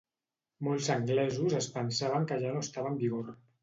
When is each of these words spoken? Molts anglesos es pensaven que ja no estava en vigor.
Molts 0.67 0.89
anglesos 0.95 1.59
es 1.61 1.71
pensaven 1.79 2.29
que 2.35 2.43
ja 2.45 2.59
no 2.59 2.69
estava 2.69 2.95
en 2.95 3.03
vigor. 3.09 3.35